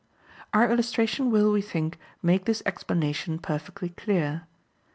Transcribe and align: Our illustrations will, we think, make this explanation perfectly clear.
Our 0.51 0.67
illustrations 0.71 1.31
will, 1.31 1.51
we 1.51 1.61
think, 1.61 1.99
make 2.23 2.45
this 2.45 2.63
explanation 2.65 3.37
perfectly 3.37 3.89
clear. 3.89 4.47